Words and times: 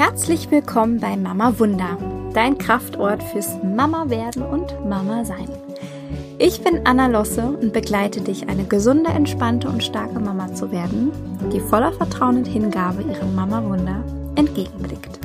Herzlich 0.00 0.50
willkommen 0.50 0.98
bei 0.98 1.14
Mama 1.14 1.58
Wunder, 1.58 1.98
dein 2.32 2.56
Kraftort 2.56 3.22
fürs 3.22 3.58
Mama 3.62 4.08
werden 4.08 4.40
und 4.40 4.74
Mama 4.88 5.26
sein. 5.26 5.46
Ich 6.38 6.64
bin 6.64 6.86
Anna 6.86 7.06
Losse 7.06 7.44
und 7.44 7.74
begleite 7.74 8.22
dich, 8.22 8.48
eine 8.48 8.64
gesunde, 8.64 9.10
entspannte 9.10 9.68
und 9.68 9.84
starke 9.84 10.18
Mama 10.18 10.54
zu 10.54 10.72
werden, 10.72 11.12
die 11.52 11.60
voller 11.60 11.92
Vertrauen 11.92 12.38
und 12.38 12.46
Hingabe 12.46 13.02
ihrem 13.02 13.34
Mama 13.34 13.62
Wunder 13.62 14.02
entgegenblickt. 14.36 15.20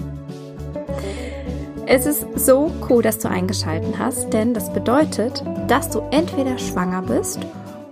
Es 1.85 2.05
ist 2.05 2.25
so 2.35 2.69
cool, 2.89 3.01
dass 3.01 3.19
du 3.19 3.29
eingeschaltet 3.29 3.97
hast, 3.97 4.33
denn 4.33 4.53
das 4.53 4.73
bedeutet, 4.73 5.41
dass 5.69 5.89
du 5.89 6.01
entweder 6.11 6.57
schwanger 6.57 7.01
bist 7.01 7.39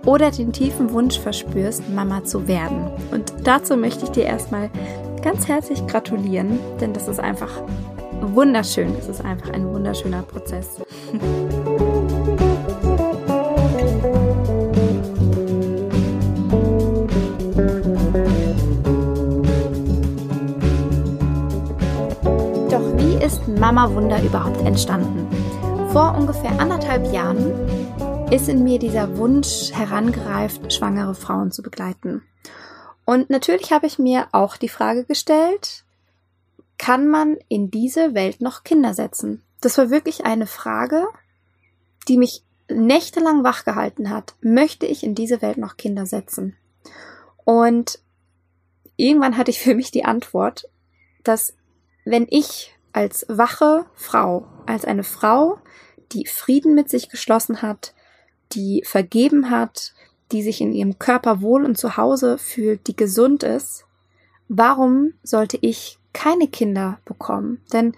oder 0.04 0.30
den 0.30 0.52
tiefen 0.52 0.92
Wunsch 0.92 1.18
verspürst, 1.18 1.88
Mama 1.88 2.24
zu 2.24 2.46
werden. 2.46 2.90
Und 3.10 3.32
dazu 3.44 3.74
möchte 3.74 4.04
ich 4.04 4.10
dir 4.10 4.24
erstmal 4.24 4.68
ganz 5.24 5.48
herzlich 5.48 5.86
gratulieren, 5.86 6.58
denn 6.82 6.92
das 6.92 7.08
ist 7.08 7.18
einfach 7.18 7.62
wunderschön. 8.20 8.94
Es 8.98 9.08
ist 9.08 9.24
einfach 9.24 9.50
ein 9.54 9.66
wunderschöner 9.66 10.22
Prozess. 10.22 10.82
Doch 22.68 22.98
wie 22.98 23.24
ist 23.24 23.48
Mama 23.48 23.90
Wunder 23.94 24.22
überhaupt 24.22 24.60
entstanden? 24.66 25.26
Vor 25.90 26.14
ungefähr 26.18 26.60
anderthalb 26.60 27.10
Jahren 27.14 27.50
ist 28.30 28.50
in 28.50 28.62
mir 28.62 28.78
dieser 28.78 29.16
Wunsch 29.16 29.72
herangereift, 29.72 30.70
schwangere 30.70 31.14
Frauen 31.14 31.50
zu 31.50 31.62
begleiten. 31.62 32.20
Und 33.04 33.30
natürlich 33.30 33.72
habe 33.72 33.86
ich 33.86 33.98
mir 33.98 34.28
auch 34.32 34.56
die 34.56 34.68
Frage 34.68 35.04
gestellt, 35.04 35.84
kann 36.78 37.06
man 37.06 37.36
in 37.48 37.70
diese 37.70 38.14
Welt 38.14 38.40
noch 38.40 38.64
Kinder 38.64 38.94
setzen? 38.94 39.42
Das 39.60 39.78
war 39.78 39.90
wirklich 39.90 40.24
eine 40.24 40.46
Frage, 40.46 41.06
die 42.08 42.16
mich 42.16 42.42
nächtelang 42.68 43.44
wachgehalten 43.44 44.10
hat. 44.10 44.34
Möchte 44.40 44.86
ich 44.86 45.04
in 45.04 45.14
diese 45.14 45.42
Welt 45.42 45.58
noch 45.58 45.76
Kinder 45.76 46.06
setzen? 46.06 46.56
Und 47.44 48.00
irgendwann 48.96 49.36
hatte 49.36 49.50
ich 49.50 49.60
für 49.60 49.74
mich 49.74 49.90
die 49.90 50.04
Antwort, 50.04 50.68
dass 51.22 51.54
wenn 52.04 52.26
ich 52.30 52.74
als 52.92 53.26
wache 53.28 53.86
Frau, 53.94 54.46
als 54.66 54.84
eine 54.84 55.04
Frau, 55.04 55.58
die 56.12 56.26
Frieden 56.26 56.74
mit 56.74 56.88
sich 56.88 57.08
geschlossen 57.08 57.62
hat, 57.62 57.94
die 58.52 58.82
vergeben 58.86 59.50
hat, 59.50 59.94
die 60.32 60.42
sich 60.42 60.60
in 60.60 60.72
ihrem 60.72 60.98
Körper 60.98 61.40
wohl 61.40 61.64
und 61.64 61.76
zu 61.76 61.96
Hause 61.96 62.38
fühlt, 62.38 62.86
die 62.86 62.96
gesund 62.96 63.42
ist, 63.42 63.86
warum 64.48 65.14
sollte 65.22 65.58
ich 65.60 65.98
keine 66.12 66.48
Kinder 66.48 66.98
bekommen? 67.04 67.60
Denn 67.72 67.94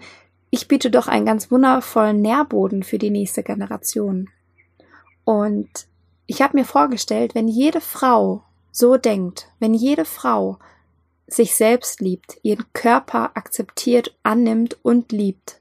ich 0.49 0.67
biete 0.67 0.89
doch 0.89 1.07
einen 1.07 1.25
ganz 1.25 1.51
wundervollen 1.51 2.21
Nährboden 2.21 2.83
für 2.83 2.97
die 2.97 3.09
nächste 3.09 3.43
Generation. 3.43 4.29
Und 5.23 5.87
ich 6.25 6.41
habe 6.41 6.57
mir 6.57 6.65
vorgestellt, 6.65 7.35
wenn 7.35 7.47
jede 7.47 7.81
Frau 7.81 8.43
so 8.71 8.97
denkt, 8.97 9.49
wenn 9.59 9.73
jede 9.73 10.05
Frau 10.05 10.57
sich 11.27 11.55
selbst 11.55 11.99
liebt, 11.99 12.37
ihren 12.43 12.65
Körper 12.73 13.31
akzeptiert, 13.33 14.15
annimmt 14.23 14.77
und 14.83 15.11
liebt, 15.11 15.59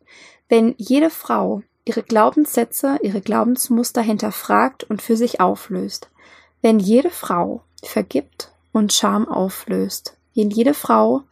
wenn 0.48 0.74
jede 0.78 1.10
Frau 1.10 1.62
ihre 1.84 2.02
Glaubenssätze, 2.02 2.98
ihre 3.02 3.20
Glaubensmuster 3.20 4.02
hinterfragt 4.02 4.84
und 4.84 5.02
für 5.02 5.16
sich 5.16 5.40
auflöst, 5.40 6.10
wenn 6.66 6.80
jede 6.80 7.10
Frau 7.10 7.62
vergibt 7.84 8.50
und 8.72 8.92
Scham 8.92 9.28
auflöst, 9.28 10.16
wenn 10.34 10.50
jede 10.50 10.74
Frau 10.74 11.22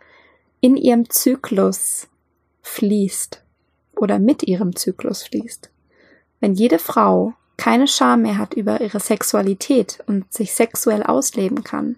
in 0.60 0.76
ihrem 0.76 1.10
Zyklus 1.10 2.06
fließt 2.62 3.42
oder 3.96 4.20
mit 4.20 4.44
ihrem 4.44 4.76
Zyklus 4.76 5.24
fließt, 5.24 5.70
wenn 6.38 6.54
jede 6.54 6.78
Frau 6.78 7.32
keine 7.56 7.88
Scham 7.88 8.22
mehr 8.22 8.38
hat 8.38 8.54
über 8.54 8.80
ihre 8.80 9.00
Sexualität 9.00 10.04
und 10.06 10.32
sich 10.32 10.54
sexuell 10.54 11.02
ausleben 11.02 11.64
kann, 11.64 11.96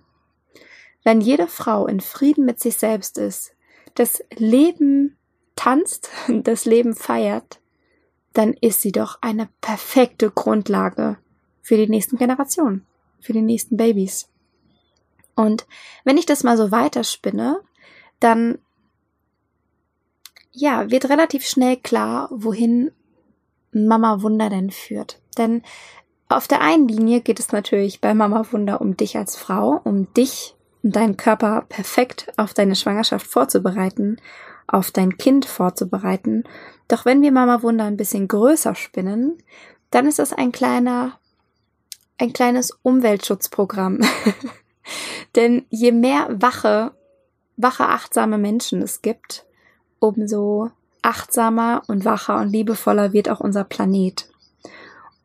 wenn 1.04 1.20
jede 1.20 1.46
Frau 1.46 1.86
in 1.86 2.00
Frieden 2.00 2.46
mit 2.46 2.58
sich 2.58 2.78
selbst 2.78 3.18
ist, 3.18 3.52
das 3.96 4.24
Leben 4.34 5.14
tanzt, 5.56 6.08
das 6.28 6.64
Leben 6.64 6.94
feiert, 6.94 7.60
dann 8.32 8.54
ist 8.54 8.80
sie 8.80 8.92
doch 8.92 9.18
eine 9.20 9.50
perfekte 9.60 10.30
Grundlage 10.30 11.18
für 11.60 11.76
die 11.76 11.90
nächsten 11.90 12.16
Generationen 12.16 12.86
für 13.26 13.32
die 13.32 13.42
nächsten 13.42 13.76
Babys. 13.76 14.28
Und 15.34 15.66
wenn 16.04 16.16
ich 16.16 16.26
das 16.26 16.44
mal 16.44 16.56
so 16.56 16.70
weiterspinne, 16.70 17.60
dann 18.20 18.58
ja, 20.52 20.90
wird 20.90 21.10
relativ 21.10 21.44
schnell 21.44 21.76
klar, 21.76 22.28
wohin 22.32 22.92
Mama 23.72 24.22
Wunder 24.22 24.48
denn 24.48 24.70
führt. 24.70 25.20
Denn 25.36 25.62
auf 26.28 26.48
der 26.48 26.62
einen 26.62 26.88
Linie 26.88 27.20
geht 27.20 27.38
es 27.38 27.52
natürlich 27.52 28.00
bei 28.00 28.14
Mama 28.14 28.46
Wunder 28.50 28.80
um 28.80 28.96
dich 28.96 29.16
als 29.18 29.36
Frau, 29.36 29.80
um 29.84 30.12
dich 30.14 30.54
und 30.82 30.96
deinen 30.96 31.16
Körper 31.16 31.66
perfekt 31.68 32.32
auf 32.36 32.54
deine 32.54 32.74
Schwangerschaft 32.74 33.26
vorzubereiten, 33.26 34.16
auf 34.66 34.90
dein 34.90 35.18
Kind 35.18 35.44
vorzubereiten. 35.44 36.44
Doch 36.88 37.04
wenn 37.04 37.22
wir 37.22 37.32
Mama 37.32 37.62
Wunder 37.62 37.84
ein 37.84 37.96
bisschen 37.96 38.28
größer 38.28 38.74
spinnen, 38.74 39.36
dann 39.90 40.06
ist 40.06 40.18
das 40.18 40.32
ein 40.32 40.52
kleiner 40.52 41.18
ein 42.18 42.32
kleines 42.32 42.70
Umweltschutzprogramm. 42.82 44.00
Denn 45.36 45.66
je 45.70 45.92
mehr 45.92 46.28
wache, 46.30 46.92
wache, 47.56 47.88
achtsame 47.88 48.38
Menschen 48.38 48.82
es 48.82 49.02
gibt, 49.02 49.44
umso 49.98 50.70
achtsamer 51.02 51.82
und 51.88 52.04
wacher 52.04 52.38
und 52.38 52.50
liebevoller 52.50 53.12
wird 53.12 53.28
auch 53.28 53.40
unser 53.40 53.64
Planet. 53.64 54.28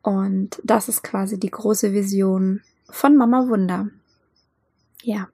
Und 0.02 0.60
das 0.64 0.88
ist 0.88 1.02
quasi 1.02 1.38
die 1.38 1.50
große 1.50 1.92
Vision 1.92 2.60
von 2.90 3.16
Mama 3.16 3.48
Wunder. 3.48 3.88
Ja. 5.02 5.28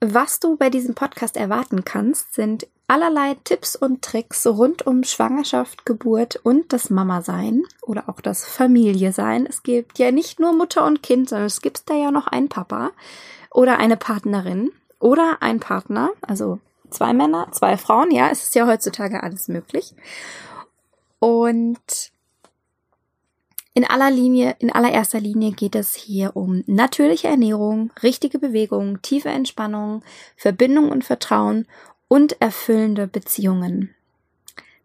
Was 0.00 0.38
du 0.38 0.56
bei 0.56 0.70
diesem 0.70 0.94
Podcast 0.94 1.36
erwarten 1.36 1.84
kannst, 1.84 2.32
sind 2.32 2.68
allerlei 2.86 3.36
Tipps 3.42 3.74
und 3.74 4.02
Tricks 4.02 4.46
rund 4.46 4.86
um 4.86 5.02
Schwangerschaft, 5.02 5.84
Geburt 5.84 6.36
und 6.36 6.72
das 6.72 6.88
Mama-Sein 6.88 7.64
oder 7.82 8.08
auch 8.08 8.20
das 8.20 8.46
Familie-Sein. 8.46 9.44
Es 9.44 9.64
gibt 9.64 9.98
ja 9.98 10.12
nicht 10.12 10.38
nur 10.38 10.52
Mutter 10.52 10.86
und 10.86 11.02
Kind, 11.02 11.28
sondern 11.28 11.46
es 11.46 11.60
gibt 11.60 11.90
da 11.90 11.94
ja 11.94 12.12
noch 12.12 12.28
einen 12.28 12.48
Papa 12.48 12.92
oder 13.50 13.78
eine 13.78 13.96
Partnerin 13.96 14.70
oder 15.00 15.38
ein 15.40 15.58
Partner, 15.58 16.10
also 16.22 16.60
zwei 16.90 17.12
Männer, 17.12 17.48
zwei 17.50 17.76
Frauen. 17.76 18.12
Ja, 18.12 18.30
es 18.30 18.44
ist 18.44 18.54
ja 18.54 18.68
heutzutage 18.68 19.22
alles 19.22 19.48
möglich. 19.48 19.94
Und 21.18 22.12
in 23.78 23.84
aller 23.84 24.10
Linie, 24.10 24.56
in 24.58 24.72
allererster 24.72 25.20
Linie 25.20 25.52
geht 25.52 25.76
es 25.76 25.94
hier 25.94 26.34
um 26.34 26.64
natürliche 26.66 27.28
Ernährung, 27.28 27.92
richtige 28.02 28.40
Bewegung, 28.40 29.00
tiefe 29.02 29.28
Entspannung, 29.28 30.02
Verbindung 30.36 30.90
und 30.90 31.04
Vertrauen 31.04 31.64
und 32.08 32.40
erfüllende 32.40 33.06
Beziehungen. 33.06 33.94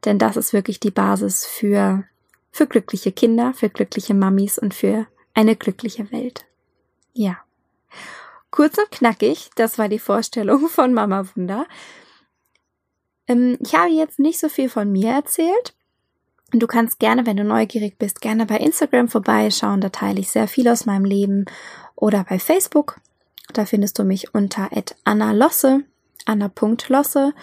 Denn 0.06 0.20
das 0.20 0.38
ist 0.38 0.54
wirklich 0.54 0.80
die 0.80 0.92
Basis 0.92 1.44
für, 1.44 2.04
für 2.52 2.68
glückliche 2.68 3.12
Kinder, 3.12 3.56
für 3.56 3.68
glückliche 3.68 4.14
Mamis 4.14 4.60
und 4.60 4.76
für 4.76 5.08
eine 5.34 5.56
glückliche 5.56 6.12
Welt. 6.12 6.46
Ja. 7.14 7.40
Kurz 8.52 8.78
und 8.78 8.92
knackig, 8.92 9.50
das 9.56 9.80
war 9.80 9.90
die 9.90 9.98
Vorstellung 9.98 10.68
von 10.70 10.94
Mama 10.94 11.26
Wunder. 11.34 11.66
Ähm, 13.26 13.58
ich 13.60 13.74
habe 13.74 13.90
jetzt 13.90 14.20
nicht 14.20 14.40
so 14.40 14.50
viel 14.50 14.70
von 14.70 14.92
mir 14.92 15.10
erzählt. 15.10 15.74
Du 16.54 16.68
kannst 16.68 17.00
gerne, 17.00 17.26
wenn 17.26 17.38
du 17.38 17.44
neugierig 17.44 17.98
bist, 17.98 18.22
gerne 18.22 18.46
bei 18.46 18.58
Instagram 18.58 19.10
vorbeischauen. 19.10 19.82
Da 19.82 19.90
teile 19.90 20.20
ich 20.20 20.30
sehr 20.30 20.48
viel 20.48 20.68
aus 20.68 20.86
meinem 20.86 21.06
Leben. 21.06 21.46
Oder 21.96 22.24
bei 22.24 22.40
Facebook. 22.40 23.00
Da 23.54 23.66
findest 23.66 24.00
du 24.00 24.04
mich 24.04 24.34
unter 24.34 24.70
Anna 25.04 25.32
Losse 25.32 25.84
anna.losse. 26.26 27.34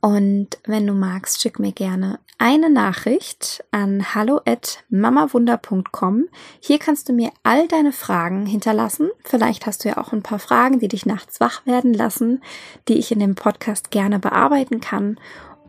Und 0.00 0.58
wenn 0.64 0.86
du 0.86 0.94
magst, 0.94 1.40
schick 1.40 1.60
mir 1.60 1.72
gerne 1.72 2.18
eine 2.38 2.70
Nachricht 2.70 3.62
an 3.70 4.14
hallo@mamawunder.com. 4.14 6.28
Hier 6.60 6.78
kannst 6.80 7.08
du 7.08 7.12
mir 7.12 7.30
all 7.44 7.68
deine 7.68 7.92
Fragen 7.92 8.44
hinterlassen. 8.46 9.10
Vielleicht 9.24 9.66
hast 9.66 9.84
du 9.84 9.90
ja 9.90 9.98
auch 9.98 10.12
ein 10.12 10.24
paar 10.24 10.40
Fragen, 10.40 10.80
die 10.80 10.88
dich 10.88 11.06
nachts 11.06 11.38
wach 11.38 11.64
werden 11.66 11.94
lassen, 11.94 12.42
die 12.88 12.98
ich 12.98 13.12
in 13.12 13.20
dem 13.20 13.36
Podcast 13.36 13.92
gerne 13.92 14.18
bearbeiten 14.18 14.80
kann. 14.80 15.20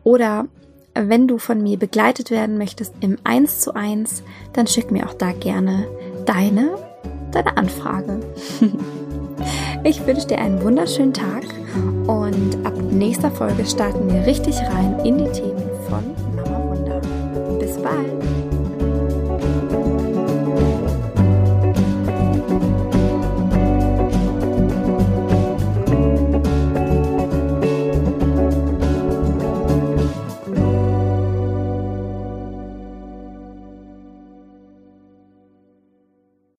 Oder 0.02 0.48
wenn 0.94 1.28
du 1.28 1.38
von 1.38 1.62
mir 1.62 1.78
begleitet 1.78 2.30
werden 2.30 2.58
möchtest 2.58 2.94
im 3.00 3.18
1 3.24 3.60
zu 3.60 3.74
1, 3.74 4.22
dann 4.52 4.66
schick 4.66 4.90
mir 4.90 5.08
auch 5.08 5.14
da 5.14 5.32
gerne 5.32 5.86
deine, 6.26 6.76
deine 7.32 7.56
Anfrage. 7.56 8.20
Ich 9.82 10.06
wünsche 10.06 10.28
dir 10.28 10.38
einen 10.38 10.62
wunderschönen 10.62 11.12
Tag 11.12 11.44
und 12.06 12.56
ab 12.64 12.72
nächster 12.90 13.30
Folge 13.30 13.66
starten 13.66 14.10
wir 14.10 14.24
richtig 14.24 14.56
rein 14.56 14.98
in 15.04 15.18
die 15.18 15.30
Themen 15.30 15.68
von 15.90 16.04
Mama 16.34 16.70
Wunder. 16.70 17.00
Bis 17.58 17.76
bald! 17.76 18.43